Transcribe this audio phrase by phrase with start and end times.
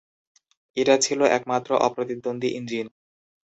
[0.77, 2.87] এটা ছিল একমাত্র অপ্রতিদ্বন্দ্বী ইঞ্জিন।